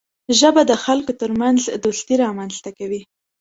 ژبه 0.39 0.61
د 0.67 0.73
خلکو 0.83 1.11
ترمنځ 1.21 1.59
دوستي 1.83 2.15
رامنځته 2.23 2.69
کوي 2.77 3.01